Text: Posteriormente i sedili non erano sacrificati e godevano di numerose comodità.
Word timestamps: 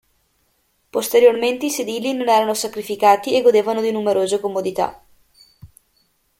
Posteriormente 0.89 1.67
i 1.67 1.69
sedili 1.69 2.11
non 2.13 2.27
erano 2.27 2.55
sacrificati 2.55 3.35
e 3.35 3.43
godevano 3.43 3.81
di 3.81 3.91
numerose 3.91 4.39
comodità. 4.39 4.99